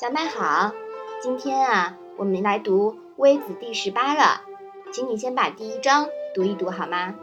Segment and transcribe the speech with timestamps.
[0.00, 0.72] 小麦好，
[1.20, 4.40] 今天啊，我们来读《微子》第十八了，
[4.90, 7.14] 请你先把第一章读一读好吗？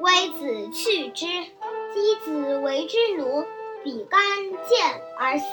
[0.00, 3.44] 微子去之，箕子为之奴，
[3.84, 4.20] 比干
[4.68, 5.46] 见而死。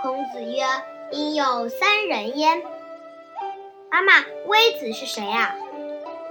[0.00, 0.64] 孔子曰
[1.12, 2.62] ：“应有三人焉。”
[3.92, 5.54] 妈妈，微子是谁呀？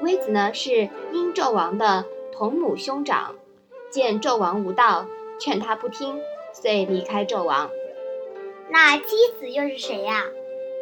[0.01, 3.35] 微子呢，是殷纣王的同母兄长，
[3.91, 5.05] 见纣王无道，
[5.39, 6.19] 劝他不听，
[6.53, 7.69] 遂离开纣王。
[8.69, 10.25] 那姬子又是谁呀？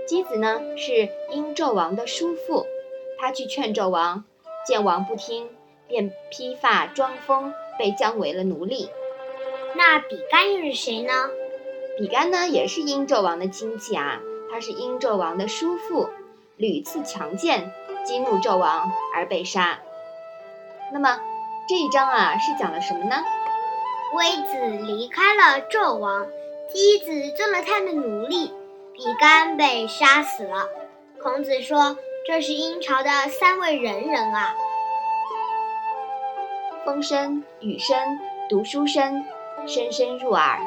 [0.08, 2.66] 姬子呢，是殷纣王的叔父，
[3.20, 4.24] 他去劝纣王，
[4.66, 5.50] 见王不听，
[5.88, 8.90] 便披发装疯，被将为了奴隶。
[9.76, 11.30] 那比干又是谁呢？
[11.98, 14.20] 比干呢，也是殷纣王的亲戚啊，
[14.52, 16.10] 他是殷纣王的叔父，
[16.58, 17.72] 屡次强谏，
[18.06, 19.80] 激怒纣王而被杀。
[20.94, 21.20] 那么
[21.70, 23.24] 这一章啊，是讲了什么呢？
[24.14, 26.28] 微子离开了纣王。
[26.74, 28.50] 箕子做了他的奴隶，
[28.94, 30.70] 比干被杀死了。
[31.22, 34.56] 孔子说：“这是殷朝的三位仁人啊，
[36.86, 37.98] 风声、雨声、
[38.50, 39.26] 读书声，
[39.68, 40.60] 声声入耳。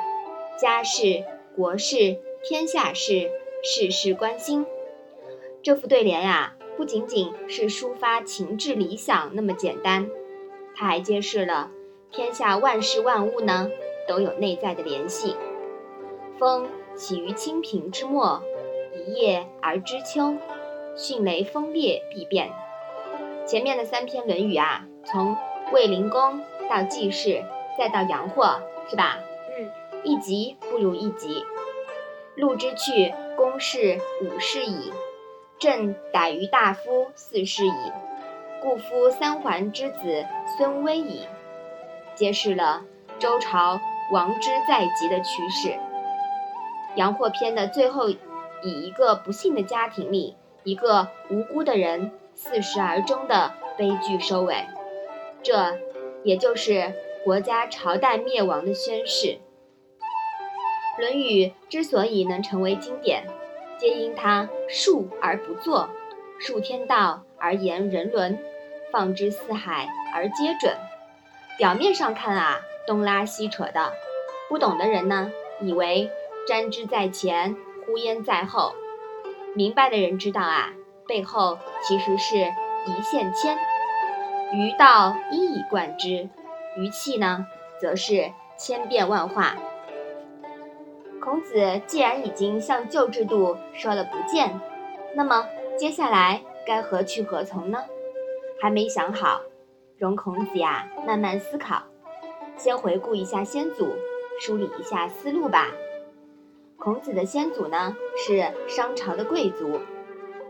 [0.61, 1.25] 家事、
[1.57, 3.31] 国事、天下事，
[3.63, 4.67] 事事关心。”
[5.65, 10.11] 这副对联呀，不仅仅是抒发情志理想那么简单，
[10.77, 11.71] 它还揭示了
[12.13, 13.71] 天下万事万物呢
[14.07, 15.35] 都有内在的联系。
[16.39, 18.43] 风起于清平之末，
[18.95, 20.37] 一夜而知秋。
[20.97, 22.53] 迅雷风烈必变。
[23.47, 25.37] 前面的三篇《论语》啊，从
[25.73, 26.41] 卫灵公
[26.71, 27.43] 到季氏，
[27.77, 29.19] 再到杨货，是吧？
[29.59, 29.71] 嗯。
[30.05, 31.43] 一集不如一集。
[32.37, 34.93] 禄之去，公事五世矣；
[35.59, 37.93] 朕逮于大夫四世矣。
[38.63, 41.27] 故夫三桓之子孙威矣。
[42.15, 42.85] 揭示了
[43.19, 43.81] 周朝
[44.13, 45.77] 王之在即的趋势。
[46.97, 48.19] 阳货篇的最后，以
[48.63, 54.65] 一个不幸的家庭里一个无辜的人四十而终的悲剧收尾，
[55.43, 55.77] 这
[56.23, 56.93] 也就是
[57.25, 59.39] 国家朝代灭亡的宣示。
[61.01, 63.27] 《论语》之所以能成为经典，
[63.77, 65.89] 皆因它述而不作，
[66.39, 68.39] 述天道而言人伦，
[68.93, 70.73] 放之四海而皆准。
[71.59, 73.93] 表面上看啊，东拉西扯的，
[74.49, 76.09] 不懂的人呢，以为。
[76.47, 77.57] 沾之在前，
[77.87, 78.75] 呼焉在后。
[79.55, 80.73] 明白的人知道啊，
[81.07, 83.57] 背后其实是一线牵。
[84.53, 86.29] 于道一以贯之，
[86.77, 87.47] 于气呢，
[87.81, 89.57] 则是千变万化。
[91.21, 94.61] 孔子既然已经向旧制度说了不见，
[95.15, 97.85] 那么接下来该何去何从呢？
[98.61, 99.41] 还没想好，
[99.99, 101.83] 容孔子呀慢慢思考。
[102.57, 103.95] 先回顾一下先祖，
[104.41, 105.69] 梳理一下思路吧。
[106.79, 109.81] 孔子的先祖呢是商朝的贵族，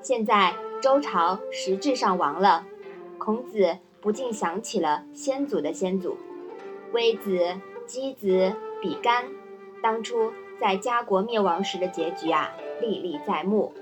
[0.03, 2.67] 现在周朝实质上亡了，
[3.19, 6.17] 孔子不禁想起了先祖的先祖，
[6.93, 7.39] 微子、
[7.87, 8.53] 箕子、
[8.83, 9.27] 比干，
[9.81, 13.73] 当初在家国灭亡时的结局啊历历在目。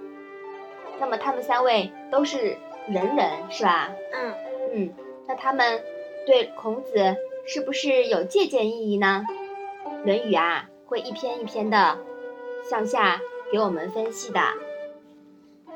[1.01, 3.91] 那么他们三位都是仁人，是吧？
[4.13, 4.35] 嗯
[4.75, 4.95] 嗯，
[5.27, 5.83] 那他们
[6.27, 7.17] 对孔子
[7.47, 9.25] 是不是有借鉴意义呢？
[10.05, 11.99] 《论语》啊会一篇一篇的。
[12.69, 14.41] 向下给我们分析的，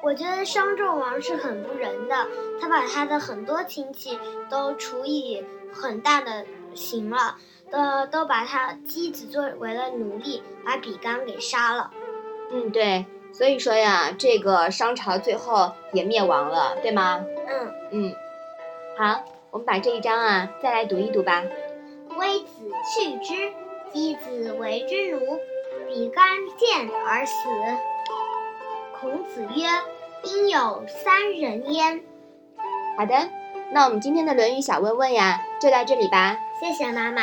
[0.02, 2.26] 我觉得商纣王是很不仁的，
[2.60, 7.36] 他把他的很多亲戚都处以很大的刑了，
[7.70, 11.90] 都都把他妻子作为了奴隶，把比干给杀了。
[12.52, 17.24] 嗯，对，所以说呀，这个商朝最后也灭亡了，对吗？
[17.48, 18.14] 嗯嗯，
[18.96, 21.42] 好，我们把这一章啊再来读一读吧。
[22.16, 23.34] 微子去之，
[23.92, 25.38] 箕子为之奴。
[25.86, 26.26] 比干
[26.58, 27.32] 见而死。
[29.00, 29.66] 孔子曰
[30.24, 32.02] ：“应有三人焉。”
[32.96, 33.28] 好的，
[33.72, 36.38] 那我们今天的《论语》小问问呀，就到这里吧。
[36.60, 37.22] 谢谢妈妈。